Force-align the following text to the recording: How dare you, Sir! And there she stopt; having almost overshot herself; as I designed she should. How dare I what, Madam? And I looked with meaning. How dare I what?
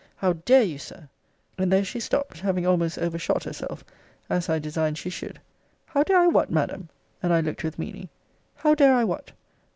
How 0.15 0.33
dare 0.33 0.63
you, 0.63 0.79
Sir! 0.79 1.09
And 1.59 1.71
there 1.71 1.83
she 1.83 1.99
stopt; 1.99 2.39
having 2.39 2.65
almost 2.65 2.97
overshot 2.97 3.43
herself; 3.43 3.83
as 4.31 4.49
I 4.49 4.57
designed 4.57 4.97
she 4.97 5.11
should. 5.11 5.39
How 5.85 6.01
dare 6.01 6.17
I 6.21 6.25
what, 6.27 6.49
Madam? 6.49 6.89
And 7.21 7.31
I 7.31 7.39
looked 7.39 7.63
with 7.63 7.77
meaning. 7.77 8.09
How 8.55 8.73
dare 8.73 8.95
I 8.95 9.03
what? 9.03 9.33